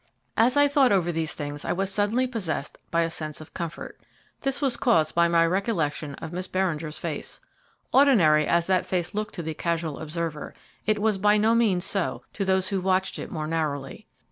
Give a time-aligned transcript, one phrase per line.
[0.35, 4.01] As I thought over these things I was suddenly possessed by a sense of comfort.
[4.41, 7.39] This was caused by my recollection of Miss Beringer's face.
[7.93, 10.55] Ordinary as that face looked to the casual observer,
[10.87, 14.07] it was by no means so to those who watched it more narrowly.